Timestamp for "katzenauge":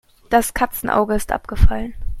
0.55-1.13